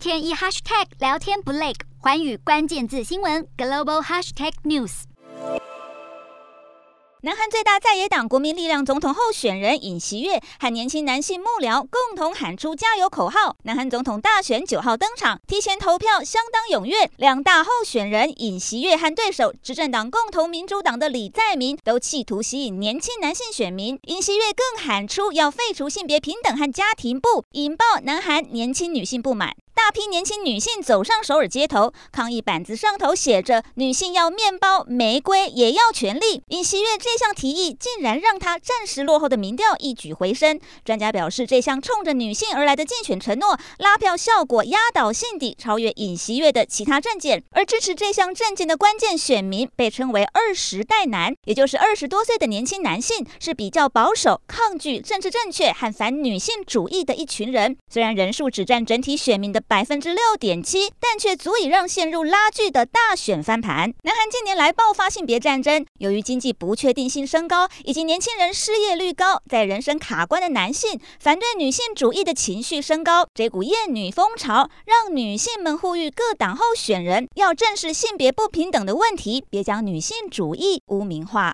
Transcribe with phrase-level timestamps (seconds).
[0.00, 5.02] 天一 hashtag 聊天不累，寰宇关键字新闻 global hashtag news。
[7.20, 13.54] 南韩最大在野党国民力量总统候选人尹锡悦和年轻男性幕僚共同喊出加油口号。
[13.64, 17.10] 南韩总统大选九号登场，提前投票相当踊跃。
[17.18, 23.98] 两大候选人尹锡悦和对手执政党共同民主党的李在明都企图吸引年轻男性选民。
[24.04, 29.54] 尹锡悦更喊出要废除性别平等和家庭部，引爆南韩年轻女性不满。
[29.82, 36.42] 大批年轻女性走上首尔街头，抗议板子上头写着“女性要面包、玫瑰，也要权利”。
[36.48, 40.60] 尹锡悦这项提议竟然让他暂时落后的民调一举回升。
[40.84, 47.42] 专家表示，这项冲着女性而来的竞选承诺，拉票效果压倒性地超越尹锡悦的其他政见。
[47.52, 57.78] 而支持这项政见的关键选民被称为“二十代男”，也就是二十多岁的年轻男性，是比较保守、抗拒政治正确和反女性主义的一群人。
[57.88, 63.94] 虽然人数只占整体选民的百分之六点七，但却足以让陷入拉锯的大选翻盘。
[64.02, 81.48] 南韩近年来爆发性别战争，由于经济不确定性升高，以及年轻人失业率高，在人生卡关的男性反对女性主义的情绪升高，这股厌女风潮让女性们呼吁各党候选人要正视性别不平等的问题，别将女性主义污名化。